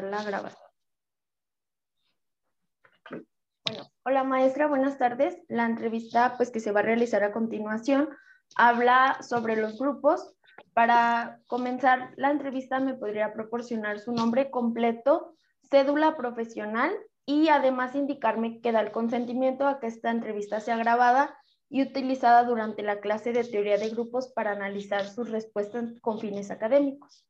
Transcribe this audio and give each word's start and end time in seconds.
la 0.00 0.22
grabación. 0.22 0.62
Hola 4.04 4.24
maestra, 4.24 4.66
buenas 4.66 4.98
tardes. 4.98 5.36
La 5.48 5.66
entrevista 5.66 6.34
pues 6.36 6.50
que 6.50 6.60
se 6.60 6.72
va 6.72 6.80
a 6.80 6.84
realizar 6.84 7.22
a 7.22 7.32
continuación 7.32 8.08
habla 8.56 9.18
sobre 9.22 9.56
los 9.56 9.78
grupos. 9.78 10.34
Para 10.72 11.40
comenzar 11.46 12.12
la 12.16 12.30
entrevista 12.30 12.80
me 12.80 12.94
podría 12.94 13.32
proporcionar 13.32 14.00
su 14.00 14.12
nombre 14.12 14.50
completo, 14.50 15.36
cédula 15.70 16.16
profesional 16.16 16.92
y 17.26 17.48
además 17.48 17.94
indicarme 17.94 18.60
que 18.60 18.72
da 18.72 18.80
el 18.80 18.92
consentimiento 18.92 19.66
a 19.66 19.78
que 19.78 19.86
esta 19.86 20.10
entrevista 20.10 20.60
sea 20.60 20.76
grabada 20.76 21.36
y 21.68 21.82
utilizada 21.82 22.44
durante 22.44 22.82
la 22.82 23.00
clase 23.00 23.32
de 23.32 23.44
teoría 23.44 23.78
de 23.78 23.90
grupos 23.90 24.32
para 24.34 24.52
analizar 24.52 25.06
sus 25.08 25.30
respuestas 25.30 25.94
con 26.00 26.18
fines 26.18 26.50
académicos. 26.50 27.24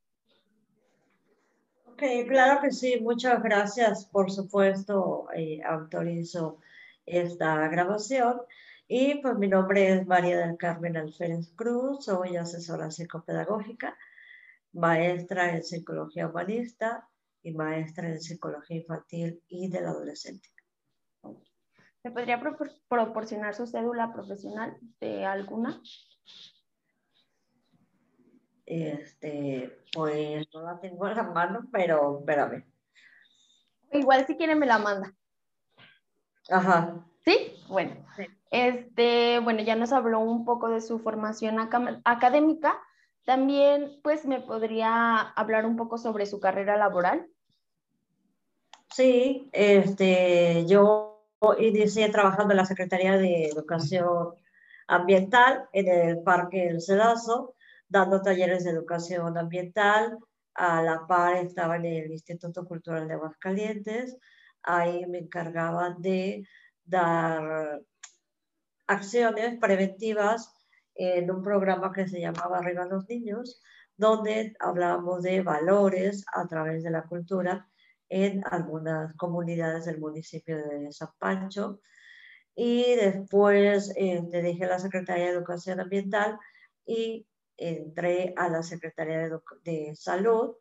Claro 2.26 2.60
que 2.60 2.72
sí, 2.72 2.98
muchas 3.00 3.40
gracias. 3.40 4.06
Por 4.06 4.28
supuesto, 4.32 5.28
eh, 5.36 5.62
autorizo 5.64 6.58
esta 7.06 7.68
grabación. 7.68 8.40
Y 8.88 9.22
pues 9.22 9.38
mi 9.38 9.46
nombre 9.46 9.92
es 9.92 10.06
María 10.06 10.38
del 10.38 10.56
Carmen 10.56 10.96
Alférez 10.96 11.52
Cruz, 11.54 12.04
soy 12.04 12.36
asesora 12.36 12.90
psicopedagógica, 12.90 13.96
maestra 14.72 15.54
en 15.54 15.62
psicología 15.62 16.26
humanista 16.26 17.08
y 17.40 17.52
maestra 17.52 18.08
en 18.08 18.20
psicología 18.20 18.78
infantil 18.78 19.40
y 19.48 19.68
del 19.68 19.86
adolescente. 19.86 20.48
¿Me 22.02 22.10
podría 22.10 22.42
proporcionar 22.88 23.54
su 23.54 23.68
cédula 23.68 24.12
profesional 24.12 24.76
de 25.00 25.24
alguna? 25.24 25.80
Este, 28.72 29.84
pues 29.92 30.46
no 30.54 30.62
la 30.62 30.80
tengo 30.80 31.06
en 31.06 31.16
la 31.16 31.24
mano, 31.24 31.68
pero 31.70 32.20
espérame. 32.20 32.64
Igual 33.92 34.26
si 34.26 34.36
quiere 34.36 34.54
me 34.54 34.64
la 34.64 34.78
manda. 34.78 35.12
Ajá. 36.50 37.04
¿Sí? 37.24 37.54
Bueno. 37.68 37.92
Este, 38.50 39.40
bueno, 39.40 39.62
ya 39.62 39.76
nos 39.76 39.92
habló 39.92 40.20
un 40.20 40.46
poco 40.46 40.70
de 40.70 40.80
su 40.80 40.98
formación 40.98 41.58
académica. 41.58 42.80
También, 43.26 44.00
pues, 44.02 44.24
me 44.24 44.40
podría 44.40 45.18
hablar 45.20 45.66
un 45.66 45.76
poco 45.76 45.98
sobre 45.98 46.24
su 46.26 46.40
carrera 46.40 46.76
laboral. 46.76 47.26
Sí, 48.90 49.50
este, 49.52 50.66
yo 50.66 51.26
inicié 51.58 52.08
trabajando 52.08 52.52
en 52.52 52.58
la 52.58 52.64
Secretaría 52.64 53.18
de 53.18 53.46
Educación 53.46 54.34
Ambiental 54.86 55.68
en 55.72 55.88
el 55.88 56.22
Parque 56.22 56.68
El 56.68 56.82
Cedazo, 56.82 57.54
dando 57.92 58.22
talleres 58.22 58.64
de 58.64 58.70
educación 58.70 59.36
ambiental. 59.38 60.18
A 60.54 60.82
la 60.82 61.06
par 61.06 61.36
estaba 61.36 61.76
en 61.76 61.86
el 61.86 62.10
Instituto 62.10 62.64
Cultural 62.66 63.06
de 63.06 63.14
Aguascalientes. 63.14 64.16
Ahí 64.62 65.06
me 65.06 65.18
encargaba 65.18 65.94
de 65.98 66.46
dar 66.84 67.80
acciones 68.86 69.58
preventivas 69.58 70.52
en 70.94 71.30
un 71.30 71.42
programa 71.42 71.92
que 71.92 72.08
se 72.08 72.20
llamaba 72.20 72.58
Arriba 72.58 72.84
los 72.86 73.08
Niños, 73.08 73.62
donde 73.96 74.54
hablábamos 74.60 75.22
de 75.22 75.42
valores 75.42 76.24
a 76.34 76.46
través 76.46 76.82
de 76.82 76.90
la 76.90 77.04
cultura 77.04 77.66
en 78.08 78.42
algunas 78.50 79.14
comunidades 79.16 79.86
del 79.86 80.00
municipio 80.00 80.56
de 80.56 80.92
San 80.92 81.08
Pancho. 81.18 81.80
Y 82.54 82.94
después 82.96 83.92
eh, 83.96 84.22
dejé 84.30 84.66
la 84.66 84.78
Secretaría 84.78 85.26
de 85.26 85.32
Educación 85.32 85.80
Ambiental 85.80 86.38
y 86.84 87.26
entré 87.56 88.34
a 88.36 88.48
la 88.48 88.62
Secretaría 88.62 89.28
de, 89.28 89.38
de 89.64 89.94
Salud, 89.96 90.56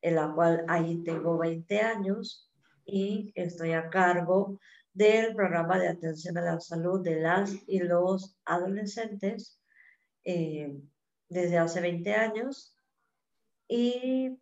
en 0.00 0.16
la 0.16 0.32
cual 0.32 0.64
ahí 0.68 1.02
tengo 1.02 1.38
20 1.38 1.80
años 1.80 2.50
y 2.84 3.32
estoy 3.34 3.72
a 3.72 3.88
cargo 3.88 4.60
del 4.92 5.34
programa 5.34 5.78
de 5.78 5.88
atención 5.88 6.36
a 6.38 6.42
la 6.42 6.60
salud 6.60 7.02
de 7.02 7.20
las 7.20 7.54
y 7.66 7.80
los 7.80 8.36
adolescentes 8.44 9.58
eh, 10.24 10.78
desde 11.28 11.58
hace 11.58 11.80
20 11.80 12.14
años. 12.14 12.76
Y 13.66 14.38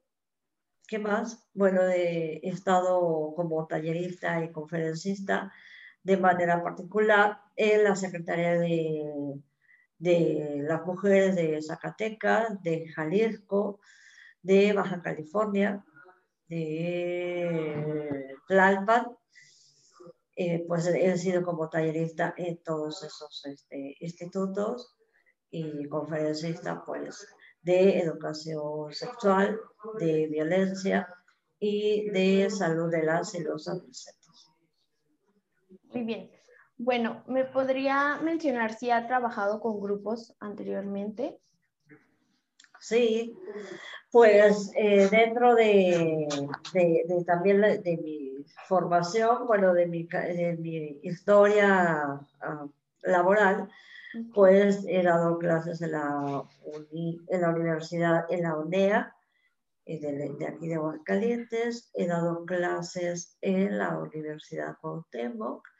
¿Qué 0.92 0.98
más? 0.98 1.48
Bueno, 1.54 1.80
he 1.88 2.46
estado 2.46 3.32
como 3.34 3.66
tallerista 3.66 4.44
y 4.44 4.52
conferencista 4.52 5.50
de 6.02 6.18
manera 6.18 6.62
particular 6.62 7.40
en 7.56 7.84
la 7.84 7.96
Secretaría 7.96 8.58
de, 8.58 9.40
de 10.02 10.64
las 10.68 10.84
Mujeres 10.84 11.36
de 11.36 11.62
Zacatecas, 11.62 12.60
de 12.60 12.88
Jalisco, 12.88 13.78
de 14.42 14.72
Baja 14.72 15.00
California, 15.00 15.84
de 16.48 18.34
Tlalpan. 18.48 19.16
Eh, 20.34 20.64
pues 20.66 20.86
he 20.88 21.16
sido 21.18 21.44
como 21.44 21.68
tallerista 21.68 22.34
en 22.36 22.60
todos 22.64 23.04
esos 23.04 23.44
este, 23.46 23.96
institutos 24.00 24.96
y 25.50 25.86
conferencista 25.88 26.82
pues 26.84 27.24
de 27.60 28.00
educación 28.00 28.92
sexual, 28.92 29.60
de 30.00 30.26
violencia 30.26 31.06
y 31.60 32.10
de 32.10 32.50
salud 32.50 32.90
de 32.90 33.04
las 33.04 33.34
y 33.36 33.38
adolescentes. 33.38 34.50
Muy 35.92 36.02
bien. 36.02 36.41
Bueno, 36.84 37.22
¿me 37.28 37.44
podría 37.44 38.18
mencionar 38.24 38.74
si 38.74 38.90
ha 38.90 39.06
trabajado 39.06 39.60
con 39.60 39.80
grupos 39.80 40.34
anteriormente? 40.40 41.38
Sí, 42.80 43.38
pues 44.10 44.72
eh, 44.74 45.08
dentro 45.08 45.54
de, 45.54 46.26
de, 46.74 47.24
también 47.24 47.60
de 47.60 47.98
mi 48.02 48.44
formación, 48.66 49.46
bueno, 49.46 49.72
de 49.74 49.86
mi, 49.86 50.08
de 50.08 50.56
mi 50.58 50.98
historia 51.04 52.18
uh, 52.44 52.68
laboral, 53.02 53.68
pues 54.34 54.84
he 54.88 55.04
dado 55.04 55.38
clases 55.38 55.80
en 55.82 55.92
la, 55.92 56.42
en 56.92 57.40
la 57.40 57.50
universidad, 57.50 58.24
en 58.28 58.42
la 58.42 58.56
UNEA, 58.56 59.14
eh, 59.86 60.00
de, 60.00 60.34
de, 60.36 60.46
aquí 60.48 60.66
de 60.66 60.74
Aguascalientes, 60.74 61.92
he 61.94 62.08
dado 62.08 62.44
clases 62.44 63.38
en 63.40 63.78
la 63.78 63.96
Universidad 63.98 64.76
Cuauhtémoc, 64.80 65.71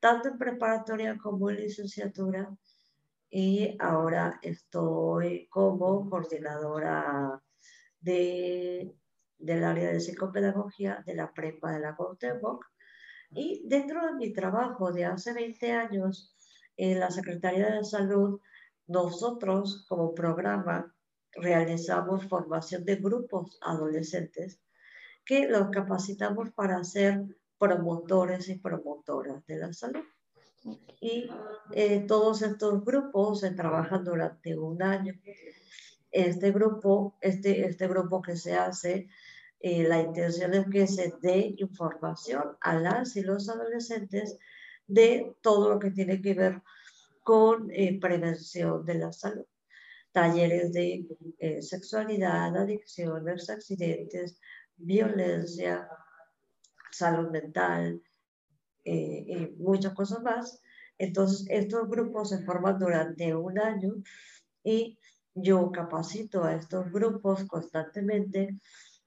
tanto 0.00 0.28
en 0.28 0.38
preparatoria 0.38 1.18
como 1.18 1.50
en 1.50 1.56
licenciatura, 1.56 2.50
y 3.30 3.76
ahora 3.78 4.40
estoy 4.42 5.46
como 5.48 6.08
coordinadora 6.10 7.40
de, 8.00 8.92
del 9.38 9.64
área 9.64 9.92
de 9.92 10.00
psicopedagogía 10.00 11.02
de 11.06 11.14
la 11.14 11.32
prepa 11.32 11.72
de 11.72 11.80
la 11.80 11.94
Cuauhtémoc, 11.94 12.64
y 13.32 13.62
dentro 13.68 14.04
de 14.04 14.14
mi 14.14 14.32
trabajo 14.32 14.90
de 14.90 15.04
hace 15.04 15.32
20 15.32 15.72
años, 15.72 16.34
en 16.76 16.98
la 16.98 17.10
Secretaría 17.10 17.70
de 17.70 17.84
Salud, 17.84 18.40
nosotros 18.86 19.86
como 19.88 20.14
programa 20.14 20.92
realizamos 21.32 22.26
formación 22.26 22.84
de 22.84 22.96
grupos 22.96 23.58
adolescentes 23.60 24.60
que 25.24 25.46
los 25.46 25.68
capacitamos 25.70 26.50
para 26.50 26.82
ser 26.82 27.24
promotores 27.60 28.48
y 28.48 28.58
promotoras 28.58 29.46
de 29.46 29.56
la 29.58 29.72
salud. 29.72 30.02
Y 31.00 31.30
eh, 31.72 32.04
todos 32.08 32.40
estos 32.42 32.84
grupos 32.84 33.40
se 33.40 33.50
trabajan 33.50 34.02
durante 34.02 34.56
un 34.58 34.82
año. 34.82 35.14
Este 36.10 36.50
grupo, 36.52 37.16
este, 37.20 37.66
este 37.66 37.86
grupo 37.86 38.22
que 38.22 38.36
se 38.36 38.54
hace, 38.54 39.08
eh, 39.60 39.84
la 39.84 40.00
intención 40.00 40.54
es 40.54 40.66
que 40.70 40.86
se 40.86 41.12
dé 41.20 41.54
información 41.58 42.56
a 42.62 42.74
las 42.76 43.14
y 43.16 43.22
los 43.22 43.48
adolescentes 43.50 44.38
de 44.86 45.36
todo 45.42 45.68
lo 45.68 45.78
que 45.78 45.90
tiene 45.90 46.22
que 46.22 46.32
ver 46.32 46.62
con 47.22 47.70
eh, 47.70 47.98
prevención 48.00 48.84
de 48.86 48.94
la 48.94 49.12
salud. 49.12 49.44
Talleres 50.12 50.72
de 50.72 51.06
eh, 51.38 51.62
sexualidad, 51.62 52.56
adicciones, 52.56 53.50
accidentes, 53.50 54.40
violencia, 54.76 55.88
salud 56.90 57.30
mental 57.30 58.02
eh, 58.84 59.24
y 59.26 59.62
muchas 59.62 59.94
cosas 59.94 60.22
más. 60.22 60.60
Entonces, 60.98 61.46
estos 61.48 61.88
grupos 61.88 62.30
se 62.30 62.44
forman 62.44 62.78
durante 62.78 63.34
un 63.34 63.58
año 63.58 63.94
y 64.62 64.98
yo 65.34 65.70
capacito 65.70 66.44
a 66.44 66.54
estos 66.54 66.90
grupos 66.92 67.44
constantemente 67.44 68.58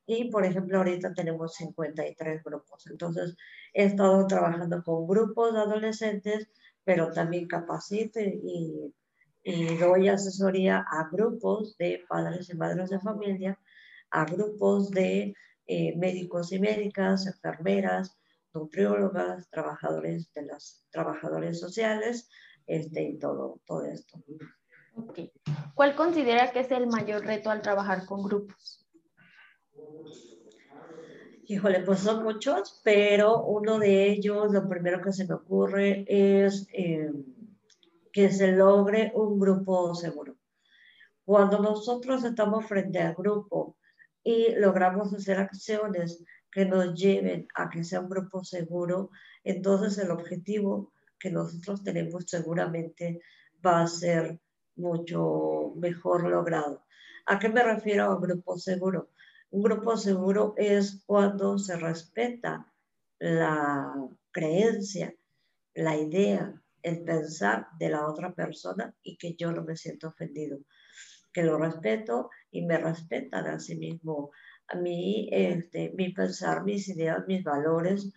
y, 0.06 0.30
por 0.30 0.46
ejemplo, 0.46 0.78
ahorita 0.80 1.14
tenemos 1.14 1.56
53 1.56 2.44
grupos. 2.44 2.88
Entonces, 2.88 3.36
he 3.74 3.86
estado 3.86 4.26
trabajando 4.28 4.84
con 4.84 5.08
grupos 5.08 5.54
de 5.54 5.60
adolescentes, 5.60 6.50
pero 6.84 7.12
también 7.12 7.48
capacito 7.48 8.20
y, 8.20 8.94
y 9.44 9.78
doy 9.78 10.10
asesoría 10.10 10.86
a 10.90 11.10
grupos 11.12 11.78
de 11.78 12.04
padres 12.08 12.50
y 12.50 12.58
madres 12.58 12.90
de 12.90 13.00
familia, 13.00 13.60
a 14.10 14.26
grupos 14.26 14.90
de 14.92 15.34
eh, 15.68 15.96
médicos 15.98 16.52
y 16.52 16.60
médicas, 16.60 17.28
enfermeras, 17.28 18.18
nutriólogas, 18.54 19.50
trabajadores 19.50 20.32
de 20.34 20.46
los 20.46 20.86
trabajadores 20.92 21.60
sociales, 21.60 22.30
este, 22.68 23.04
y 23.04 23.20
todo, 23.20 23.62
todo 23.66 23.86
esto. 23.86 24.20
Okay. 24.96 25.32
¿Cuál 25.74 25.96
considera 25.96 26.52
que 26.52 26.60
es 26.60 26.72
el 26.72 26.88
mayor 26.88 27.26
reto 27.26 27.50
al 27.50 27.62
trabajar 27.62 28.06
con 28.06 28.24
grupos? 28.24 28.88
Híjole, 31.46 31.82
pues 31.82 32.00
son 32.00 32.24
muchos, 32.24 32.80
pero 32.84 33.44
uno 33.44 33.80
de 33.80 34.10
ellos, 34.10 34.52
lo 34.54 34.68
primero 34.70 35.02
que 35.02 35.12
se 35.12 35.28
me 35.28 35.34
ocurre 35.34 36.06
es 36.08 36.68
eh, 36.74 37.12
que 38.12 38.30
se 38.30 38.54
logre 38.54 39.12
un 39.16 39.40
grupo 39.40 39.94
seguro. 39.94 40.36
Cuando 41.26 41.60
nosotros 41.60 42.24
estamos 42.24 42.66
frente 42.66 43.00
al 43.00 43.16
grupo 43.16 43.78
y 44.24 44.56
logramos 44.56 45.14
hacer 45.14 45.40
acciones 45.40 46.24
que 46.52 46.66
nos 46.66 46.94
lleven 46.94 47.48
a 47.56 47.70
que 47.70 47.84
sea 47.84 48.00
un 48.00 48.10
grupo 48.10 48.44
seguro, 48.44 49.10
entonces 49.44 49.98
el 49.98 50.12
objetivo 50.12 50.94
que 51.20 51.32
nosotros 51.32 51.84
tenemos 51.84 52.26
seguramente 52.28 53.22
va 53.66 53.82
a 53.82 53.88
ser 53.88 54.40
mucho 54.76 55.74
mejor 55.76 56.30
logrado. 56.30 56.86
¿A 57.26 57.40
qué 57.40 57.50
me 57.50 57.64
refiero 57.64 58.12
a 58.12 58.20
grupo 58.20 58.58
seguro? 58.58 59.10
Un 59.50 59.64
grupo 59.64 59.98
seguro 59.98 60.54
es 60.58 61.04
cuando 61.06 61.58
se 61.58 61.78
respeta 61.78 62.72
la 63.20 63.94
creencia, 64.32 65.14
la 65.76 65.96
idea, 65.96 66.62
el 66.82 67.04
pensar 67.04 67.68
de 67.80 67.90
la 67.90 68.08
otra 68.08 68.34
persona 68.34 68.94
y 69.02 69.18
que 69.18 69.36
yo 69.36 69.52
no 69.52 69.64
me 69.64 69.78
siento 69.78 70.10
ofendido, 70.10 70.60
que 71.34 71.44
lo 71.44 71.58
respeto 71.58 72.30
y 72.52 72.66
me 72.66 72.78
respetan 72.78 73.48
a 73.48 73.60
sí 73.60 73.76
mismo, 73.76 74.32
a 74.68 74.78
mí, 74.78 75.28
este, 75.32 75.94
mi 75.98 76.14
pensar, 76.14 76.64
mis 76.64 76.88
ideas, 76.90 77.26
mis 77.28 77.44
valores, 77.44 78.14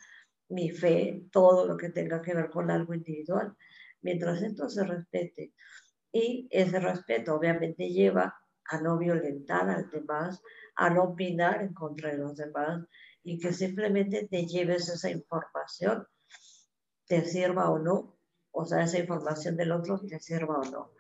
mi 0.48 0.70
fe, 0.70 1.24
todo 1.32 1.66
lo 1.66 1.76
que 1.76 1.90
tenga 1.90 2.22
que 2.22 2.34
ver 2.34 2.50
con 2.50 2.70
algo 2.70 2.94
individual, 2.94 3.56
mientras 4.02 4.42
esto 4.42 4.68
se 4.68 4.84
respete. 4.84 5.52
Y 6.12 6.48
ese 6.50 6.78
respeto 6.78 7.34
obviamente 7.34 7.88
lleva 7.88 8.36
a 8.68 8.80
no 8.80 8.98
violentar 8.98 9.68
a 9.68 9.80
los 9.80 9.90
demás, 9.90 10.42
a 10.76 10.90
no 10.90 11.04
opinar 11.04 11.62
en 11.62 11.72
contra 11.72 12.10
de 12.10 12.18
los 12.18 12.36
demás 12.36 12.84
y 13.22 13.38
que 13.38 13.52
simplemente 13.52 14.28
te 14.28 14.46
lleves 14.46 14.88
esa 14.88 15.10
información, 15.10 16.06
te 17.06 17.24
sirva 17.24 17.70
o 17.70 17.78
no, 17.78 18.18
o 18.52 18.64
sea, 18.64 18.84
esa 18.84 18.98
información 18.98 19.56
del 19.56 19.72
otro 19.72 20.00
te 20.00 20.18
sirva 20.20 20.58
o 20.58 20.64
no. 20.64 20.92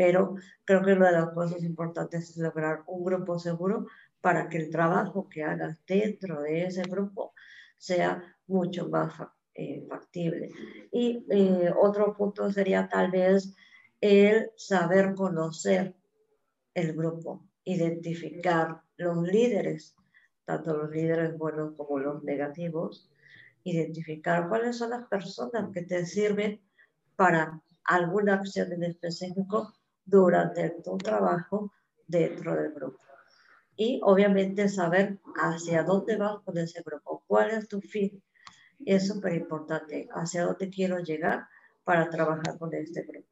Pero 0.00 0.36
creo 0.64 0.82
que 0.82 0.94
una 0.94 1.08
de 1.08 1.18
las 1.20 1.34
cosas 1.34 1.62
importantes 1.62 2.30
es 2.30 2.38
lograr 2.38 2.84
un 2.86 3.04
grupo 3.04 3.38
seguro 3.38 3.86
para 4.22 4.48
que 4.48 4.56
el 4.56 4.70
trabajo 4.70 5.28
que 5.28 5.44
hagas 5.44 5.78
dentro 5.86 6.40
de 6.40 6.64
ese 6.64 6.84
grupo 6.84 7.34
sea 7.76 8.24
mucho 8.46 8.88
más 8.88 9.12
eh, 9.52 9.84
factible. 9.86 10.48
Y 10.90 11.26
eh, 11.28 11.70
otro 11.78 12.16
punto 12.16 12.50
sería 12.50 12.88
tal 12.88 13.10
vez 13.10 13.54
el 14.00 14.50
saber 14.56 15.14
conocer 15.14 15.94
el 16.72 16.94
grupo, 16.94 17.46
identificar 17.64 18.80
los 18.96 19.22
líderes, 19.22 19.94
tanto 20.46 20.78
los 20.78 20.90
líderes 20.90 21.36
buenos 21.36 21.74
como 21.76 21.98
los 21.98 22.22
negativos, 22.22 23.10
identificar 23.64 24.48
cuáles 24.48 24.78
son 24.78 24.90
las 24.90 25.06
personas 25.08 25.70
que 25.74 25.82
te 25.82 26.06
sirven 26.06 26.58
para 27.16 27.60
alguna 27.84 28.36
acción 28.36 28.72
en 28.72 28.84
específico 28.84 29.74
durante 30.10 30.70
tu 30.82 30.98
trabajo 30.98 31.72
dentro 32.06 32.54
del 32.54 32.72
grupo. 32.72 32.98
Y 33.76 34.00
obviamente 34.02 34.68
saber 34.68 35.18
hacia 35.36 35.84
dónde 35.84 36.16
vas 36.16 36.42
con 36.44 36.58
ese 36.58 36.82
grupo, 36.82 37.22
cuál 37.26 37.50
es 37.50 37.68
tu 37.68 37.80
fin. 37.80 38.22
Es 38.84 39.06
súper 39.06 39.34
importante, 39.34 40.08
hacia 40.12 40.44
dónde 40.44 40.68
quiero 40.68 40.98
llegar 40.98 41.46
para 41.84 42.10
trabajar 42.10 42.58
con 42.58 42.74
este 42.74 43.02
grupo. 43.04 43.28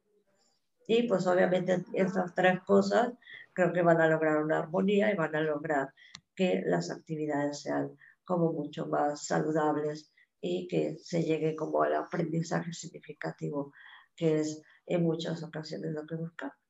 Y 0.87 1.03
pues 1.03 1.27
obviamente 1.27 1.85
estas 1.93 2.33
tres 2.33 2.61
cosas 2.61 3.13
creo 3.53 3.71
que 3.73 3.83
van 3.83 4.01
a 4.01 4.07
lograr 4.07 4.37
una 4.43 4.59
armonía 4.59 5.11
y 5.11 5.15
van 5.15 5.35
a 5.35 5.41
lograr 5.41 5.93
que 6.35 6.63
las 6.65 6.89
actividades 6.89 7.61
sean 7.61 7.91
como 8.23 8.53
mucho 8.53 8.87
más 8.87 9.25
saludables 9.25 10.11
y 10.41 10.67
que 10.67 10.97
se 10.97 11.23
llegue 11.23 11.55
como 11.55 11.83
al 11.83 11.95
aprendizaje 11.95 12.73
significativo, 12.73 13.73
que 14.15 14.39
es 14.39 14.61
en 14.85 15.03
muchas 15.03 15.43
ocasiones 15.43 15.91
lo 15.91 16.05
que 16.07 16.15
buscamos. 16.15 16.68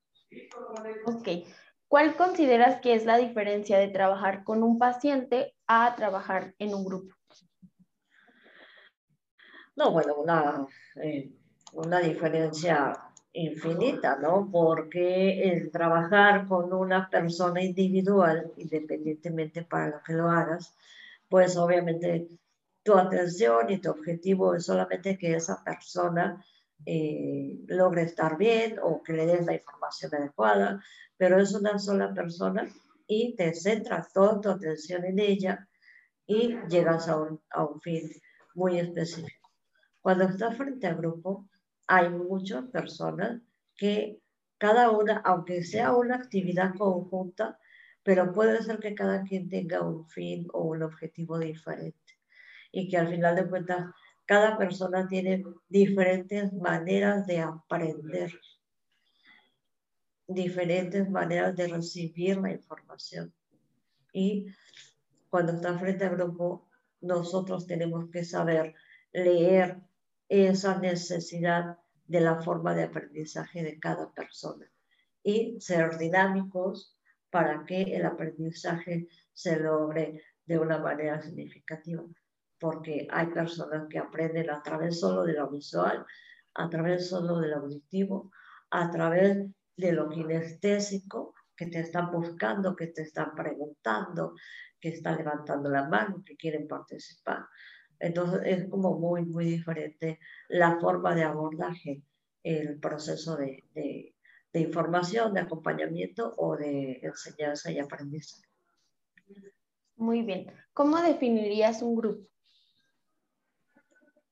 Ok. 1.05 1.27
¿Cuál 1.87 2.15
consideras 2.15 2.81
que 2.81 2.93
es 2.93 3.05
la 3.05 3.17
diferencia 3.17 3.79
de 3.79 3.87
trabajar 3.87 4.43
con 4.43 4.61
un 4.63 4.77
paciente 4.77 5.55
a 5.67 5.95
trabajar 5.95 6.53
en 6.59 6.75
un 6.75 6.85
grupo? 6.85 7.15
No, 9.75 9.91
bueno, 9.91 10.15
una, 10.15 10.67
eh, 11.01 11.31
una 11.73 11.99
diferencia 11.99 12.93
infinita, 13.33 14.17
¿no? 14.17 14.49
Porque 14.51 15.49
el 15.49 15.71
trabajar 15.71 16.47
con 16.47 16.73
una 16.73 17.09
persona 17.09 17.63
individual, 17.63 18.51
independientemente 18.57 19.63
para 19.63 19.87
lo 19.89 20.03
que 20.03 20.13
lo 20.13 20.29
hagas, 20.29 20.75
pues 21.27 21.57
obviamente 21.57 22.27
tu 22.83 22.97
atención 22.97 23.69
y 23.69 23.79
tu 23.79 23.91
objetivo 23.91 24.55
es 24.55 24.65
solamente 24.65 25.17
que 25.17 25.35
esa 25.35 25.63
persona 25.63 26.43
eh, 26.85 27.59
logre 27.67 28.03
estar 28.03 28.37
bien 28.37 28.77
o 28.81 29.03
que 29.03 29.13
le 29.13 29.25
des 29.25 29.45
la 29.45 29.53
información 29.53 30.13
adecuada, 30.15 30.83
pero 31.17 31.39
es 31.39 31.53
una 31.53 31.77
sola 31.79 32.13
persona 32.13 32.67
y 33.07 33.35
te 33.35 33.53
centras 33.53 34.13
toda 34.13 34.39
tu 34.39 34.49
atención 34.49 35.05
en 35.05 35.19
ella 35.19 35.67
y 36.25 36.55
llegas 36.69 37.07
a 37.07 37.17
un, 37.17 37.41
a 37.49 37.65
un 37.65 37.81
fin 37.81 38.09
muy 38.53 38.79
específico. 38.79 39.49
Cuando 40.01 40.25
estás 40.25 40.55
frente 40.55 40.87
al 40.87 40.95
grupo, 40.95 41.47
hay 41.87 42.09
muchas 42.09 42.65
personas 42.65 43.41
que 43.75 44.21
cada 44.57 44.91
una, 44.91 45.17
aunque 45.25 45.63
sea 45.63 45.93
una 45.95 46.15
actividad 46.15 46.75
conjunta, 46.77 47.57
pero 48.03 48.31
puede 48.31 48.61
ser 48.61 48.79
que 48.79 48.95
cada 48.95 49.23
quien 49.23 49.49
tenga 49.49 49.81
un 49.81 50.07
fin 50.07 50.47
o 50.53 50.63
un 50.63 50.83
objetivo 50.83 51.39
diferente 51.39 52.19
y 52.71 52.89
que 52.89 52.97
al 52.97 53.09
final 53.09 53.35
de 53.35 53.47
cuentas 53.47 53.85
cada 54.29 54.59
persona 54.59 55.07
tiene 55.07 55.43
diferentes 55.69 56.53
maneras 56.53 57.25
de 57.25 57.39
aprender, 57.39 58.31
diferentes 60.27 61.09
maneras 61.09 61.55
de 61.55 61.67
recibir 61.67 62.37
la 62.37 62.51
información. 62.51 63.33
Y 64.13 64.45
cuando 65.31 65.53
está 65.53 65.79
frente 65.79 66.05
al 66.05 66.15
grupo, 66.15 66.69
nosotros 67.01 67.65
tenemos 67.65 68.11
que 68.11 68.23
saber 68.23 68.75
leer 69.13 69.79
esa 70.27 70.77
necesidad 70.77 71.79
de 72.05 72.21
la 72.21 72.39
forma 72.43 72.75
de 72.75 72.83
aprendizaje 72.83 73.63
de 73.63 73.79
cada 73.79 74.13
persona 74.13 74.71
y 75.23 75.59
ser 75.59 75.97
dinámicos 75.97 76.95
para 77.31 77.65
que 77.65 77.81
el 77.81 78.05
aprendizaje 78.05 79.07
se 79.33 79.59
logre 79.59 80.21
de 80.45 80.59
una 80.59 80.77
manera 80.77 81.19
significativa, 81.19 82.03
porque 82.59 83.07
hay 83.09 83.27
personas 83.27 83.87
que 83.89 83.99
aprenden 83.99 84.49
a 84.49 84.61
través 84.61 84.99
solo 84.99 85.23
de 85.23 85.33
lo 85.33 85.49
visual, 85.49 86.05
a 86.55 86.69
través 86.69 87.09
solo 87.09 87.39
de 87.39 87.49
lo 87.49 87.57
auditivo, 87.57 88.31
a 88.71 88.91
través 88.91 89.47
de 89.77 89.91
lo 89.91 90.09
kinestésico, 90.09 91.33
que 91.55 91.67
te 91.67 91.79
están 91.79 92.11
buscando, 92.11 92.75
que 92.75 92.87
te 92.87 93.01
están 93.01 93.35
preguntando, 93.35 94.33
que 94.79 94.89
están 94.89 95.17
levantando 95.17 95.69
la 95.69 95.87
mano, 95.87 96.23
que 96.25 96.37
quieren 96.37 96.67
participar. 96.67 97.45
Entonces 97.99 98.41
es 98.45 98.69
como 98.69 98.97
muy, 98.97 99.25
muy 99.25 99.45
diferente 99.45 100.19
la 100.47 100.79
forma 100.79 101.13
de 101.15 101.23
abordaje, 101.23 102.01
el 102.43 102.79
proceso 102.79 103.35
de, 103.35 103.65
de, 103.73 104.59
información, 104.59 105.33
de 105.33 105.41
acompañamiento 105.41 106.33
o 106.37 106.55
de 106.55 107.01
enseñanza 107.03 107.71
y 107.71 107.79
aprendizaje. 107.79 108.47
Muy 109.97 110.21
bien. 110.21 110.47
¿Cómo 110.71 111.01
definirías 111.01 111.81
un 111.81 111.95
grupo? 111.95 112.28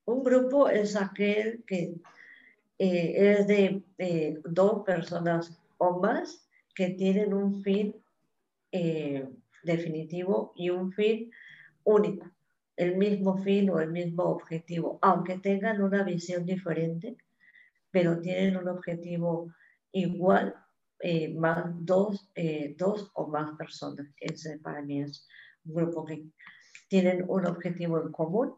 Un 0.08 0.24
grupo 0.24 0.70
es 0.70 0.96
aquel 0.96 1.64
que 1.66 1.94
eh, 2.80 3.14
es 3.40 3.48
de 3.48 3.84
dos 4.46 4.84
personas 4.86 5.60
o 5.78 6.00
más 6.00 6.48
que 6.74 6.92
tienen 6.92 7.34
un 7.34 7.62
fin 7.64 7.96
eh, 8.72 9.28
definitivo 9.64 10.54
y 10.56 10.70
un 10.70 10.92
fin 10.92 11.32
único 11.84 12.26
el 12.78 12.96
mismo 12.96 13.38
fin 13.40 13.70
o 13.72 13.80
el 13.80 13.92
mismo 13.92 14.24
objetivo, 14.24 15.00
aunque 15.02 15.40
tengan 15.40 15.82
una 15.82 16.04
visión 16.04 16.46
diferente, 16.46 17.18
pero 17.92 18.22
tienen 18.22 18.56
un 18.56 18.70
objetivo 18.70 19.52
igual, 19.92 20.56
eh, 21.00 21.34
más 21.34 21.66
dos, 21.80 22.30
eh, 22.36 22.76
dos 22.78 23.10
o 23.16 23.28
más 23.28 23.58
personas. 23.58 24.08
Ese 24.20 24.60
para 24.60 24.82
mí 24.84 25.02
es 25.02 25.28
un 25.66 25.74
grupo 25.74 26.06
que 26.06 26.24
tienen 26.88 27.26
un 27.28 27.48
objetivo 27.48 28.00
en 28.00 28.12
común, 28.12 28.56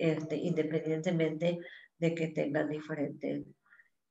este, 0.00 0.36
independientemente 0.36 1.60
de 1.98 2.14
que 2.14 2.28
tengan 2.28 2.68
diferentes 2.68 3.46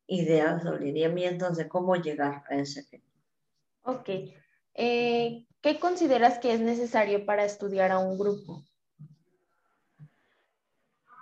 ideas 0.08 0.64
o 0.66 0.78
lineamientos 0.78 1.58
de 1.58 1.68
cómo 1.68 1.96
llegar 1.96 2.44
a 2.50 2.56
ese 2.56 2.84
fin. 2.84 3.04
Ok. 3.84 4.10
Eh, 4.76 5.46
¿Qué 5.62 5.80
consideras 5.80 6.38
que 6.40 6.54
es 6.54 6.60
necesario 6.60 7.26
para 7.26 7.44
estudiar 7.44 7.92
a 7.92 8.00
un 8.00 8.18
grupo? 8.18 8.64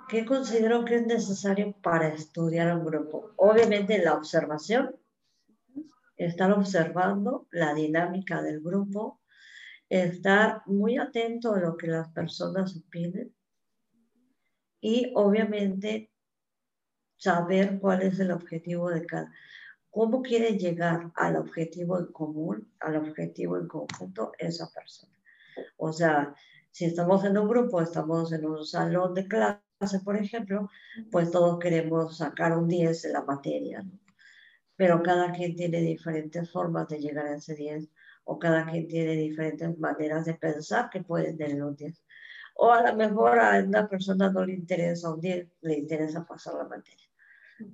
¿Qué 0.10 0.26
considero 0.26 0.86
que 0.86 0.96
es 0.96 1.06
necesario 1.06 1.74
para 1.82 2.10
estudiar 2.10 2.76
un 2.78 2.86
grupo? 2.86 3.32
Obviamente 3.38 3.98
la 4.04 4.14
observación, 4.16 4.96
estar 6.18 6.52
observando 6.52 7.48
la 7.52 7.74
dinámica 7.74 8.42
del 8.42 8.62
grupo 8.62 9.22
estar 9.90 10.62
muy 10.66 10.98
atento 10.98 11.54
a 11.54 11.60
lo 11.60 11.78
que 11.78 11.88
las 11.88 12.10
personas 12.10 12.76
opinen 12.76 13.34
y 14.80 15.12
obviamente 15.16 16.12
saber 17.18 17.80
cuál 17.80 18.04
es 18.04 18.20
el 18.20 18.32
objetivo 18.32 18.90
de 18.90 19.06
cada, 19.06 19.32
cómo 19.90 20.22
quiere 20.22 20.58
llegar 20.58 21.12
al 21.16 21.36
objetivo 21.38 21.98
en 22.00 22.08
común, 22.08 22.72
al 22.80 22.98
objetivo 22.98 23.58
en 23.58 23.68
conjunto 23.68 24.32
esa 24.38 24.70
persona. 24.70 25.14
O 25.78 25.92
sea, 25.92 26.36
si 26.72 26.86
estamos 26.86 27.26
en 27.26 27.38
un 27.38 27.48
grupo, 27.48 27.82
estamos 27.82 28.32
en 28.32 28.46
un 28.46 28.64
salón 28.64 29.16
de 29.16 29.28
clase, 29.28 30.00
por 30.04 30.16
ejemplo, 30.16 30.70
pues 31.12 31.32
todos 31.32 31.58
queremos 31.60 32.18
sacar 32.18 32.56
un 32.56 32.68
10 32.68 33.06
en 33.06 33.14
la 33.14 33.24
materia, 33.24 33.84
pero 34.76 35.02
cada 35.02 35.32
quien 35.32 35.56
tiene 35.56 35.82
diferentes 35.82 36.52
formas 36.52 36.88
de 36.88 37.00
llegar 37.00 37.26
a 37.26 37.36
ese 37.36 37.56
10 37.56 37.90
o 38.26 38.38
cada 38.38 38.66
quien 38.66 38.88
tiene 38.88 39.14
diferentes 39.14 39.78
maneras 39.80 40.26
de 40.26 40.36
pensar 40.36 40.90
que 40.92 41.02
pueden 41.02 41.38
tener 41.38 41.64
un 41.64 41.76
10. 41.76 42.04
O 42.60 42.72
a 42.72 42.82
lo 42.82 42.96
mejor 42.96 43.40
a 43.40 43.60
una 43.60 43.88
persona 43.88 44.32
no 44.32 44.46
le 44.46 44.54
interesa 44.54 45.14
un 45.14 45.22
10, 45.22 45.48
le 45.62 45.78
interesa 45.78 46.26
pasar 46.26 46.56
la 46.56 46.64
materia. 46.66 47.08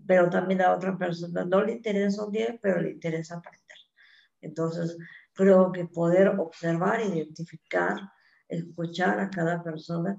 Pero 0.05 0.29
también 0.29 0.61
a 0.61 0.73
otra 0.73 0.97
persona 0.97 1.45
no 1.45 1.61
le 1.63 1.73
interesa 1.73 2.25
un 2.25 2.31
10, 2.31 2.59
pero 2.61 2.81
le 2.81 2.91
interesa 2.91 3.37
aprender. 3.37 3.77
Entonces, 4.41 4.97
creo 5.33 5.71
que 5.71 5.85
poder 5.85 6.27
observar, 6.37 7.01
identificar, 7.01 7.97
escuchar 8.47 9.19
a 9.19 9.29
cada 9.29 9.63
persona, 9.63 10.17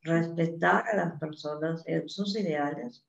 respetar 0.00 0.88
a 0.88 0.96
las 0.96 1.18
personas 1.18 1.82
en 1.86 2.08
sus 2.08 2.38
ideales 2.38 3.06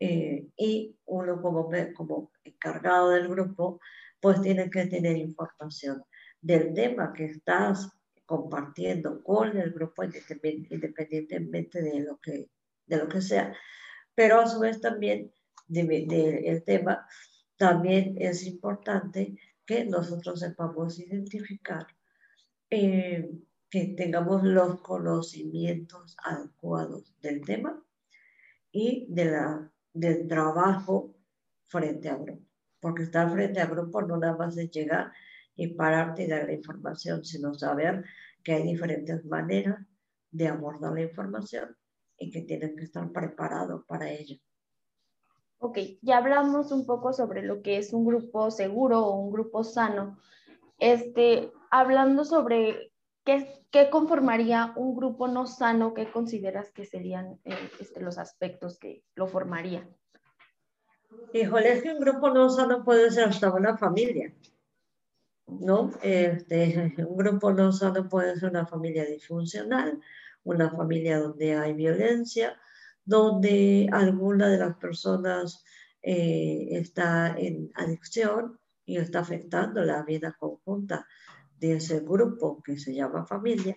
eh, 0.00 0.48
y 0.56 0.96
uno 1.06 1.40
como, 1.42 1.70
como 1.94 2.32
encargado 2.44 3.10
del 3.10 3.28
grupo, 3.28 3.80
pues 4.20 4.40
tiene 4.40 4.70
que 4.70 4.86
tener 4.86 5.16
información 5.16 6.02
del 6.40 6.72
tema 6.74 7.12
que 7.12 7.26
estás 7.26 7.90
compartiendo 8.26 9.22
con 9.22 9.56
el 9.56 9.72
grupo 9.72 10.02
independientemente 10.04 11.80
de 11.80 12.00
lo 12.00 12.18
que, 12.18 12.50
de 12.86 12.96
lo 12.96 13.08
que 13.08 13.22
sea. 13.22 13.54
Pero 14.14 14.40
a 14.40 14.48
su 14.48 14.60
vez 14.60 14.80
también 14.80 15.32
del 15.68 16.62
tema, 16.64 17.06
también 17.56 18.16
es 18.18 18.44
importante 18.44 19.36
que 19.64 19.84
nosotros 19.84 20.40
sepamos 20.40 20.98
identificar, 20.98 21.86
eh, 22.70 23.30
que 23.70 23.94
tengamos 23.96 24.42
los 24.44 24.80
conocimientos 24.80 26.16
adecuados 26.22 27.14
del 27.20 27.42
tema 27.42 27.82
y 28.70 29.06
de 29.08 29.24
la, 29.26 29.72
del 29.92 30.28
trabajo 30.28 31.14
frente 31.66 32.08
a 32.08 32.16
grupo. 32.16 32.42
Porque 32.80 33.02
estar 33.02 33.30
frente 33.32 33.60
a 33.60 33.66
grupo 33.66 34.02
no 34.02 34.16
nada 34.18 34.36
más 34.36 34.56
es 34.56 34.70
llegar 34.70 35.12
y 35.56 35.68
pararte 35.74 36.24
y 36.24 36.28
dar 36.28 36.46
la 36.46 36.52
información, 36.52 37.24
sino 37.24 37.54
saber 37.54 38.04
que 38.44 38.52
hay 38.52 38.62
diferentes 38.62 39.24
maneras 39.24 39.84
de 40.30 40.48
abordar 40.48 40.92
la 40.92 41.02
información 41.02 41.76
y 42.18 42.30
que 42.30 42.42
tienen 42.42 42.76
que 42.76 42.84
estar 42.84 43.10
preparados 43.10 43.84
para 43.86 44.10
ello. 44.10 44.36
Ok, 45.58 45.78
ya 46.02 46.18
hablamos 46.18 46.70
un 46.70 46.86
poco 46.86 47.12
sobre 47.12 47.42
lo 47.42 47.62
que 47.62 47.78
es 47.78 47.92
un 47.92 48.04
grupo 48.04 48.50
seguro 48.50 49.00
o 49.00 49.16
un 49.16 49.32
grupo 49.32 49.64
sano. 49.64 50.18
Este, 50.78 51.50
hablando 51.70 52.24
sobre 52.24 52.92
qué, 53.24 53.64
qué 53.70 53.88
conformaría 53.88 54.74
un 54.76 54.94
grupo 54.94 55.28
no 55.28 55.46
sano, 55.46 55.94
¿qué 55.94 56.10
consideras 56.10 56.70
que 56.72 56.84
serían 56.84 57.40
eh, 57.44 57.70
este, 57.80 58.02
los 58.02 58.18
aspectos 58.18 58.78
que 58.78 59.02
lo 59.14 59.26
formarían? 59.26 59.88
Híjole, 61.32 61.72
es 61.72 61.82
que 61.82 61.92
un 61.92 62.00
grupo 62.00 62.30
no 62.30 62.50
sano 62.50 62.84
puede 62.84 63.10
ser 63.10 63.28
hasta 63.28 63.52
una 63.52 63.78
familia. 63.78 64.32
¿No? 65.46 65.92
Este, 66.02 66.94
un 67.08 67.16
grupo 67.16 67.52
no 67.52 67.72
sano 67.72 68.08
puede 68.08 68.38
ser 68.38 68.50
una 68.50 68.66
familia 68.66 69.04
disfuncional, 69.04 70.00
una 70.44 70.70
familia 70.70 71.18
donde 71.18 71.54
hay 71.54 71.72
violencia, 71.74 72.58
donde 73.04 73.88
alguna 73.92 74.48
de 74.48 74.58
las 74.58 74.76
personas 74.76 75.64
eh, 76.02 76.68
está 76.70 77.34
en 77.38 77.70
adicción 77.74 78.58
y 78.84 78.98
está 78.98 79.20
afectando 79.20 79.82
la 79.82 80.02
vida 80.02 80.36
conjunta 80.38 81.06
de 81.58 81.74
ese 81.76 82.00
grupo 82.00 82.62
que 82.62 82.78
se 82.78 82.94
llama 82.94 83.26
familia. 83.26 83.76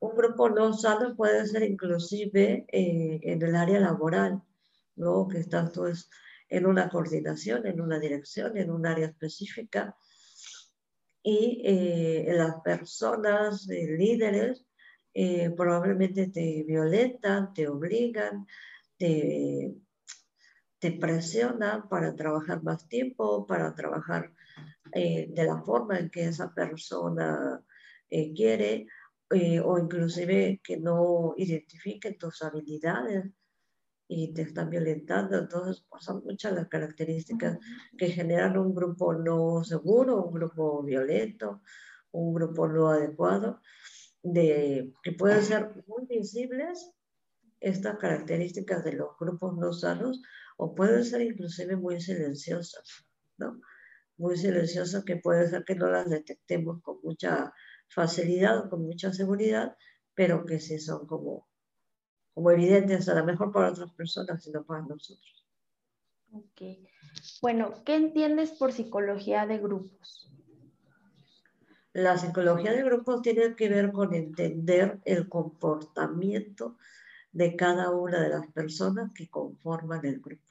Un 0.00 0.16
grupo 0.16 0.48
no 0.48 0.72
sano 0.72 1.14
puede 1.14 1.46
ser 1.46 1.62
inclusive 1.62 2.66
eh, 2.72 3.20
en 3.22 3.42
el 3.42 3.54
área 3.54 3.80
laboral, 3.80 4.42
¿no? 4.96 5.28
que 5.28 5.38
está 5.38 5.70
pues, 5.72 6.08
en 6.48 6.66
una 6.66 6.88
coordinación, 6.88 7.66
en 7.66 7.80
una 7.80 7.98
dirección, 7.98 8.56
en 8.56 8.70
un 8.70 8.86
área 8.86 9.06
específica, 9.06 9.96
y 11.24 11.62
eh, 11.64 12.26
las 12.36 12.60
personas, 12.60 13.68
eh, 13.70 13.96
líderes, 13.98 14.66
eh, 15.14 15.50
probablemente 15.56 16.28
te 16.28 16.62
violentan, 16.64 17.54
te 17.54 17.66
obligan, 17.66 18.46
te, 18.98 19.74
te 20.78 20.92
presionan 20.92 21.88
para 21.88 22.14
trabajar 22.14 22.62
más 22.62 22.86
tiempo, 22.88 23.46
para 23.46 23.74
trabajar 23.74 24.32
de 24.92 25.44
la 25.44 25.60
forma 25.62 25.98
en 25.98 26.08
que 26.10 26.26
esa 26.26 26.52
persona 26.54 27.60
quiere, 28.08 28.86
o 29.64 29.78
inclusive 29.78 30.60
que 30.62 30.76
no 30.76 31.34
identifiquen 31.36 32.16
tus 32.16 32.42
habilidades 32.42 33.24
y 34.08 34.32
te 34.34 34.42
están 34.42 34.70
violentando. 34.70 35.38
Entonces, 35.38 35.84
pues, 35.88 36.04
son 36.04 36.22
muchas 36.24 36.52
las 36.52 36.68
características 36.68 37.58
que 37.96 38.08
generan 38.08 38.56
un 38.58 38.74
grupo 38.74 39.14
no 39.14 39.64
seguro, 39.64 40.24
un 40.24 40.34
grupo 40.34 40.82
violento, 40.82 41.62
un 42.12 42.34
grupo 42.34 42.68
no 42.68 42.88
adecuado, 42.88 43.60
de, 44.22 44.92
que 45.02 45.12
pueden 45.12 45.42
ser 45.42 45.84
muy 45.86 46.06
visibles 46.06 46.90
estas 47.60 47.98
características 47.98 48.84
de 48.84 48.92
los 48.92 49.10
grupos 49.18 49.56
no 49.56 49.72
sanos 49.72 50.22
o 50.56 50.74
pueden 50.74 51.04
ser 51.04 51.22
inclusive 51.22 51.76
muy 51.76 52.00
silenciosas, 52.00 53.06
¿no? 53.38 53.60
Muy 54.16 54.36
silenciosas 54.36 55.04
que 55.04 55.16
puede 55.16 55.48
ser 55.48 55.64
que 55.64 55.74
no 55.74 55.90
las 55.90 56.08
detectemos 56.08 56.82
con 56.82 56.98
mucha 57.02 57.52
facilidad 57.88 58.58
o 58.58 58.70
con 58.70 58.82
mucha 58.82 59.12
seguridad, 59.12 59.76
pero 60.14 60.44
que 60.44 60.60
sí 60.60 60.78
son 60.78 61.06
como 61.06 61.48
como 62.34 62.50
evidentes, 62.50 63.08
a 63.08 63.14
lo 63.14 63.24
mejor 63.24 63.52
para 63.52 63.70
otras 63.70 63.92
personas, 63.92 64.42
sino 64.42 64.64
para 64.64 64.82
nosotros. 64.82 65.46
Ok. 66.32 66.62
Bueno, 67.40 67.72
¿qué 67.84 67.94
entiendes 67.94 68.50
por 68.50 68.72
psicología 68.72 69.46
de 69.46 69.58
grupos? 69.58 70.28
La 71.92 72.18
psicología 72.18 72.72
de 72.72 72.82
grupos 72.82 73.22
tiene 73.22 73.54
que 73.54 73.68
ver 73.68 73.92
con 73.92 74.12
entender 74.14 75.00
el 75.04 75.28
comportamiento 75.28 76.76
de 77.30 77.54
cada 77.54 77.92
una 77.92 78.20
de 78.20 78.30
las 78.30 78.48
personas 78.48 79.12
que 79.14 79.28
conforman 79.28 80.04
el 80.04 80.20
grupo. 80.20 80.42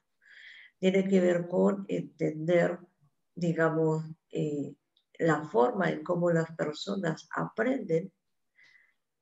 Tiene 0.80 1.06
que 1.08 1.20
ver 1.20 1.50
con 1.50 1.86
entender, 1.90 2.80
digamos, 3.36 4.06
eh, 4.32 4.74
la 5.20 5.44
forma 5.44 5.90
en 5.90 6.02
cómo 6.04 6.32
las 6.32 6.50
personas 6.56 7.28
aprenden 7.36 8.12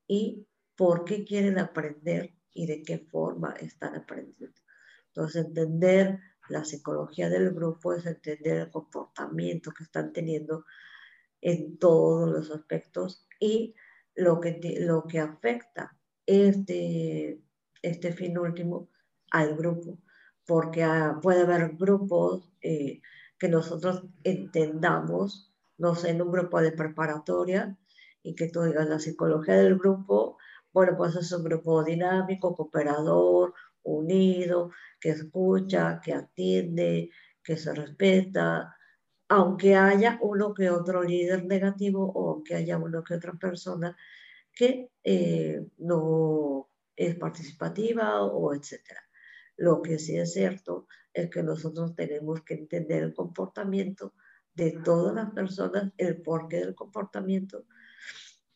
y 0.08 0.46
por 0.76 1.06
qué 1.06 1.26
quieren 1.26 1.58
aprender 1.58 2.36
y 2.54 2.68
de 2.68 2.84
qué 2.84 3.00
forma 3.00 3.54
están 3.60 3.96
aprendiendo. 3.96 4.60
Entonces, 5.08 5.46
entender 5.46 6.20
la 6.50 6.66
psicología 6.66 7.30
del 7.30 7.52
grupo 7.52 7.94
es 7.94 8.06
entender 8.06 8.58
el 8.58 8.72
comportamiento 8.72 9.72
que 9.72 9.84
están 9.84 10.14
teniendo 10.14 10.66
en 11.42 11.78
todos 11.78 12.30
los 12.30 12.52
aspectos 12.52 13.28
y 13.40 13.76
lo 14.16 14.40
que, 14.40 14.78
lo 14.80 15.06
que 15.08 15.20
afecta 15.20 15.96
este, 16.26 17.42
este 17.82 18.14
fin 18.14 18.38
último 18.38 18.90
al 19.32 19.56
grupo, 19.56 19.98
porque 20.46 20.84
ah, 20.84 21.20
puede 21.22 21.42
haber 21.42 21.76
grupos 21.78 22.52
eh, 22.62 23.02
que 23.40 23.48
nosotros 23.48 24.04
entendamos, 24.24 25.52
no 25.78 25.96
sé, 25.96 26.12
en 26.12 26.22
un 26.22 26.32
grupo 26.32 26.62
de 26.62 26.72
preparatoria 26.72 27.78
y 28.22 28.36
que 28.36 28.50
tú 28.50 28.62
digas 28.62 28.88
la 28.88 29.00
psicología 29.00 29.56
del 29.56 29.78
grupo 29.78 30.38
bueno, 30.74 30.96
pues 30.98 31.16
es 31.16 31.32
un 31.32 31.44
grupo 31.44 31.84
dinámico, 31.84 32.56
cooperador, 32.56 33.54
unido, 33.84 34.72
que 35.00 35.10
escucha, 35.10 36.00
que 36.04 36.14
atiende, 36.14 37.10
que 37.44 37.58
se 37.58 37.74
respeta, 37.74 38.76
aunque 39.28 39.76
haya 39.76 40.20
uno 40.22 40.54
que 40.54 40.70
otro 40.70 41.04
líder 41.04 41.46
negativo 41.46 42.12
o 42.14 42.32
aunque 42.32 42.56
haya 42.56 42.78
uno 42.78 43.04
que 43.04 43.16
otra 43.16 43.34
persona 43.34 43.96
que 44.54 44.90
eh, 45.04 45.66
no 45.78 46.68
es 46.96 47.16
participativa 47.16 48.24
o 48.24 48.54
etcétera. 48.54 49.02
Lo 49.58 49.82
que 49.82 50.00
sí 50.00 50.18
es 50.18 50.34
cierto 50.34 50.88
es 51.14 51.30
que 51.30 51.44
nosotros 51.44 51.96
tenemos 51.96 52.42
que 52.42 52.56
entender 52.56 53.04
el 53.04 53.14
comportamiento 53.14 54.14
de 54.54 54.72
todas 54.84 55.16
las 55.16 55.32
personas, 55.32 55.94
el 55.98 56.22
porqué 56.22 56.58
del 56.58 56.76
comportamiento, 56.76 57.66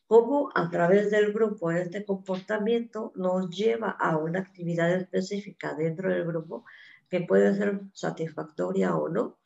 cómo 0.06 0.50
a 0.54 0.70
través 0.70 1.10
del 1.10 1.32
grupo 1.32 1.70
este 1.70 2.04
comportamiento 2.04 3.12
nos 3.16 3.50
lleva 3.50 3.90
a 3.90 4.16
una 4.16 4.40
actividad 4.40 4.92
específica 4.94 5.74
dentro 5.74 6.10
del 6.10 6.24
grupo 6.24 6.64
que 7.10 7.20
puede 7.22 7.54
ser 7.56 7.80
satisfactoria 7.92 8.96
o 8.96 9.08
no 9.08 9.38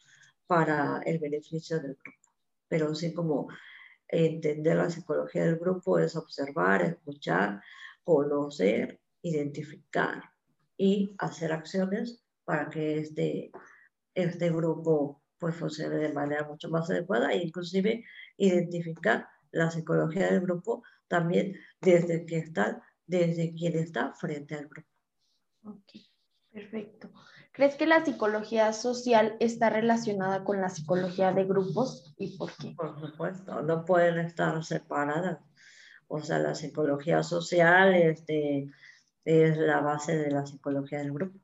para 0.47 1.01
el 1.05 1.19
beneficio 1.19 1.81
del 1.81 1.97
grupo. 2.03 2.29
Pero 2.69 2.95
sí 2.95 3.15
como 3.15 3.49
entender 4.09 4.77
la 4.77 4.91
psicología 4.91 5.45
del 5.45 5.59
grupo 5.59 5.99
es 5.99 6.17
observar, 6.17 6.83
escuchar, 6.83 7.63
conocer, 8.05 9.01
identificar 9.23 10.23
y 10.77 11.15
hacer 11.19 11.53
acciones 11.53 12.23
para 12.45 12.69
que 12.69 12.99
este, 12.99 13.51
este 14.15 14.51
grupo 14.51 15.23
pues 15.39 15.57
funcione 15.57 15.97
de 15.97 16.13
manera 16.13 16.47
mucho 16.47 16.69
más 16.69 16.91
adecuada 16.91 17.33
e 17.33 17.39
inclusive 17.39 18.05
identificar 18.37 19.27
la 19.53 19.71
psicología 19.71 20.31
del 20.31 20.41
grupo 20.41 20.83
también 21.09 21.57
desde 21.81 22.25
que 22.27 22.39
está, 22.39 22.83
desde 23.07 23.55
quien 23.55 23.77
está 23.77 24.13
frente 24.15 24.55
al 24.55 24.69
grupo. 24.69 24.89
Ok, 25.65 25.93
perfecto. 26.53 27.11
¿Crees 27.53 27.75
que 27.75 27.87
la 27.87 28.05
psicología 28.05 28.73
social 28.73 29.37
está 29.41 29.71
relacionada 29.71 30.45
con 30.45 30.61
la 30.61 30.69
psicología 30.69 31.33
de 31.33 31.45
grupos 31.45 32.15
y 32.17 32.37
por 32.39 32.53
qué? 32.57 32.75
Por 32.77 32.99
supuesto, 32.99 33.61
no 33.63 33.85
pueden 33.85 34.19
estar 34.19 34.63
separadas. 34.65 35.41
O 36.07 36.21
sea, 36.21 36.39
la 36.39 36.55
psicología 36.55 37.23
social 37.23 37.95
este, 37.95 38.71
es 39.25 39.57
la 39.59 39.81
base 39.81 40.17
de 40.17 40.31
la 40.31 40.47
psicología 40.47 41.01
del 41.01 41.13
grupo. 41.13 41.39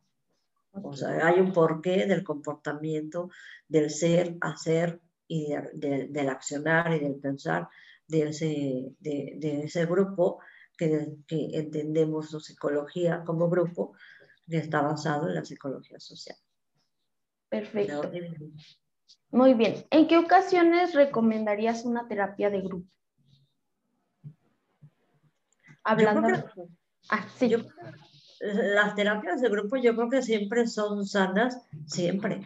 O 0.73 0.95
sea, 0.95 1.27
hay 1.27 1.41
un 1.41 1.53
porqué 1.53 2.07
del 2.07 2.23
comportamiento, 2.23 3.31
del 3.69 3.91
ser, 3.91 4.37
hacer 4.41 5.01
y 5.27 5.55
del 5.75 6.29
accionar 6.29 6.95
y 6.95 7.01
del 7.01 7.17
pensar 7.17 7.69
de 8.09 8.29
ese, 8.29 8.95
de, 9.01 9.61
ese 9.65 9.87
grupo 9.87 10.41
que, 10.77 11.17
que, 11.27 11.49
entendemos 11.53 12.31
su 12.31 12.41
psicología 12.41 13.23
como 13.25 13.49
grupo, 13.49 13.95
que 14.49 14.59
está 14.59 14.83
basado 14.83 15.29
en 15.29 15.35
la 15.35 15.45
psicología 15.45 15.99
social. 15.99 16.37
Perfecto. 17.49 18.11
Muy 19.31 19.55
bien. 19.55 19.85
¿En 19.91 20.09
qué 20.09 20.19
ocasiones 20.19 20.95
recomendarías 20.95 21.85
una 21.85 22.07
terapia 22.09 22.51
de 22.51 22.61
grupo? 22.61 22.89
Hablando. 25.85 26.45
ah, 27.11 27.27
sí. 27.37 27.55
las 28.41 28.95
terapias 28.97 29.41
de 29.41 29.49
grupo 29.49 29.77
yo 29.77 29.95
creo 29.95 30.09
que 30.09 30.23
siempre 30.23 30.67
son 30.67 31.07
sanas, 31.07 31.65
siempre. 31.87 32.41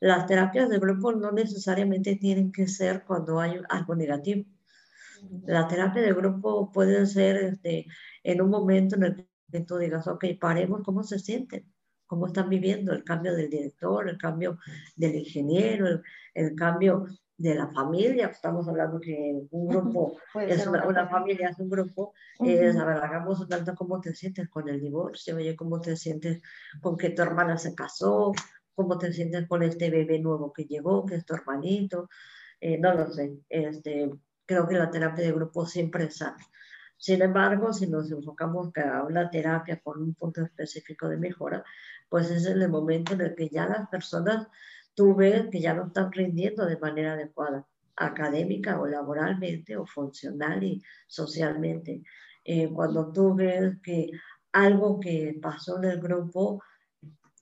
Las 0.00 0.26
terapias 0.26 0.68
de 0.68 0.78
grupo 0.78 1.12
no 1.12 1.32
necesariamente 1.32 2.16
tienen 2.16 2.52
que 2.52 2.66
ser 2.66 3.04
cuando 3.04 3.40
hay 3.40 3.60
algo 3.68 3.94
negativo. 3.94 4.44
La 5.46 5.66
terapia 5.68 6.02
de 6.02 6.12
grupo 6.12 6.70
puede 6.72 7.06
ser 7.06 7.36
este, 7.36 7.86
en 8.22 8.40
un 8.40 8.50
momento 8.50 8.96
en 8.96 9.04
el 9.04 9.28
que 9.50 9.60
tú 9.60 9.78
digas, 9.78 10.06
ok, 10.06 10.24
paremos, 10.40 10.82
¿cómo 10.82 11.02
se 11.02 11.18
sienten? 11.18 11.72
¿Cómo 12.06 12.26
están 12.26 12.48
viviendo 12.48 12.92
el 12.92 13.04
cambio 13.04 13.34
del 13.34 13.50
director, 13.50 14.08
el 14.08 14.18
cambio 14.18 14.58
del 14.94 15.16
ingeniero, 15.16 16.00
el, 16.34 16.54
cambio 16.54 17.06
de 17.36 17.54
la 17.54 17.68
familia? 17.68 18.28
Estamos 18.28 18.68
hablando 18.68 19.00
que 19.00 19.42
un 19.50 19.68
grupo, 19.68 20.16
es 20.40 20.66
una, 20.66 21.08
familia 21.08 21.48
es 21.48 21.58
un 21.58 21.68
grupo, 21.68 22.14
es, 22.44 22.76
a 22.76 22.84
ver, 22.84 22.98
hagamos 22.98 23.40
un 23.40 23.48
tanto 23.48 23.74
cómo 23.74 24.00
te 24.00 24.14
sientes 24.14 24.48
con 24.48 24.68
el 24.68 24.80
divorcio, 24.80 25.36
oye, 25.36 25.56
cómo 25.56 25.80
te 25.80 25.96
sientes 25.96 26.42
con 26.80 26.96
que 26.96 27.10
tu 27.10 27.22
hermana 27.22 27.58
se 27.58 27.74
casó, 27.74 28.32
cómo 28.74 28.98
te 28.98 29.12
sientes 29.12 29.48
con 29.48 29.62
este 29.64 29.90
bebé 29.90 30.20
nuevo 30.20 30.52
que 30.52 30.64
llegó, 30.64 31.04
que 31.06 31.16
es 31.16 31.24
tu 31.24 31.34
hermanito, 31.34 32.08
eh, 32.60 32.78
no 32.78 32.94
lo 32.94 33.10
sé, 33.10 33.38
este, 33.48 34.10
creo 34.46 34.66
que 34.68 34.76
la 34.76 34.90
terapia 34.90 35.24
de 35.24 35.32
grupo 35.32 35.66
siempre 35.66 36.04
es 36.04 36.18
sana. 36.18 36.38
Sin 36.96 37.20
embargo, 37.22 37.72
si 37.72 37.86
nos 37.86 38.10
enfocamos 38.10 38.70
a 38.76 39.02
una 39.02 39.28
terapia 39.30 39.80
con 39.80 40.02
un 40.02 40.14
punto 40.14 40.42
específico 40.42 41.08
de 41.08 41.18
mejora, 41.18 41.64
pues 42.08 42.30
es 42.30 42.46
en 42.46 42.62
el 42.62 42.70
momento 42.70 43.14
en 43.14 43.20
el 43.20 43.34
que 43.34 43.48
ya 43.48 43.66
las 43.66 43.88
personas, 43.88 44.46
tú 44.94 45.14
ves 45.14 45.48
que 45.50 45.60
ya 45.60 45.74
no 45.74 45.88
están 45.88 46.10
rindiendo 46.10 46.64
de 46.64 46.78
manera 46.78 47.12
adecuada, 47.12 47.66
académica 47.96 48.80
o 48.80 48.86
laboralmente 48.86 49.76
o 49.76 49.86
funcional 49.86 50.62
y 50.62 50.82
socialmente. 51.06 52.02
Eh, 52.44 52.70
cuando 52.72 53.12
tú 53.12 53.34
ves 53.34 53.76
que 53.82 54.10
algo 54.52 55.00
que 55.00 55.38
pasó 55.42 55.78
en 55.78 55.90
el 55.90 56.00
grupo, 56.00 56.62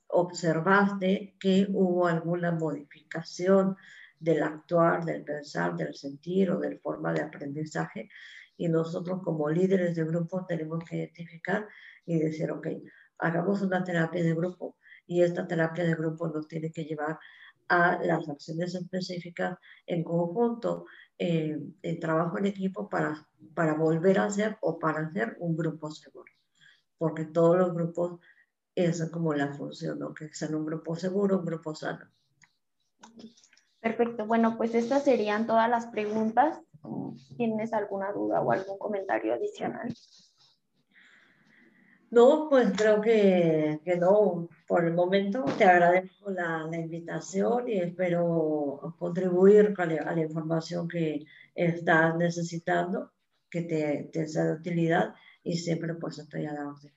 observaste 0.08 1.36
que 1.38 1.66
hubo 1.70 2.06
alguna 2.06 2.52
modificación 2.52 3.76
del 4.24 4.42
actuar, 4.42 5.04
del 5.04 5.22
pensar, 5.24 5.76
del 5.76 5.94
sentir 5.94 6.50
o 6.50 6.58
del 6.58 6.80
forma 6.80 7.12
de 7.12 7.22
aprendizaje. 7.22 8.08
Y 8.56 8.68
nosotros 8.68 9.20
como 9.22 9.50
líderes 9.50 9.94
de 9.96 10.04
grupo 10.04 10.46
tenemos 10.46 10.82
que 10.84 10.96
identificar 10.96 11.68
y 12.06 12.18
decir, 12.18 12.50
ok, 12.50 12.68
hagamos 13.18 13.62
una 13.62 13.84
terapia 13.84 14.22
de 14.22 14.34
grupo 14.34 14.76
y 15.06 15.22
esta 15.22 15.46
terapia 15.46 15.84
de 15.84 15.94
grupo 15.94 16.28
nos 16.28 16.48
tiene 16.48 16.72
que 16.72 16.84
llevar 16.84 17.18
a 17.68 17.98
las 18.02 18.28
acciones 18.28 18.74
específicas 18.74 19.58
en 19.86 20.04
conjunto, 20.04 20.86
eh, 21.18 21.58
en 21.82 22.00
trabajo 22.00 22.38
en 22.38 22.46
equipo 22.46 22.88
para, 22.88 23.26
para 23.54 23.74
volver 23.74 24.18
a 24.18 24.30
ser 24.30 24.56
o 24.60 24.78
para 24.78 25.06
hacer 25.06 25.36
un 25.40 25.56
grupo 25.56 25.90
seguro. 25.90 26.32
Porque 26.98 27.24
todos 27.24 27.58
los 27.58 27.74
grupos, 27.74 28.20
es 28.74 29.08
como 29.10 29.34
la 29.34 29.52
función, 29.52 29.98
¿no? 30.00 30.12
que 30.12 30.32
sean 30.34 30.54
un 30.54 30.66
grupo 30.66 30.96
seguro, 30.96 31.38
un 31.38 31.44
grupo 31.44 31.74
sano. 31.74 32.06
Perfecto. 33.84 34.24
Bueno, 34.24 34.56
pues 34.56 34.74
estas 34.74 35.04
serían 35.04 35.46
todas 35.46 35.68
las 35.68 35.88
preguntas. 35.88 36.58
¿Tienes 37.36 37.74
alguna 37.74 38.12
duda 38.12 38.40
o 38.40 38.50
algún 38.50 38.78
comentario 38.78 39.34
adicional? 39.34 39.94
No, 42.10 42.48
pues 42.48 42.72
creo 42.74 43.02
que, 43.02 43.80
que 43.84 43.96
no. 43.96 44.48
Por 44.66 44.86
el 44.86 44.94
momento 44.94 45.44
te 45.58 45.64
agradezco 45.64 46.30
la, 46.30 46.66
la 46.70 46.78
invitación 46.78 47.68
y 47.68 47.74
espero 47.74 48.96
contribuir 48.98 49.74
a 49.76 49.84
la, 49.84 50.02
a 50.02 50.14
la, 50.14 50.22
información 50.22 50.88
que 50.88 51.26
estás 51.54 52.16
necesitando, 52.16 53.12
que 53.50 53.62
te, 53.62 54.08
te 54.10 54.26
sea 54.26 54.44
de 54.44 54.52
utilidad 54.54 55.14
y 55.42 55.58
siempre 55.58 55.94
pues 55.96 56.18
estoy 56.18 56.46
a 56.46 56.54
la 56.54 56.68
orden. 56.68 56.90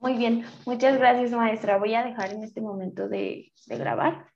Muy 0.00 0.16
bien, 0.16 0.46
muchas 0.64 0.98
gracias 0.98 1.30
maestra. 1.32 1.76
Voy 1.76 1.94
a 1.94 2.02
dejar 2.04 2.32
en 2.32 2.42
este 2.42 2.62
momento 2.62 3.06
de, 3.06 3.52
de 3.66 3.76
grabar. 3.76 4.31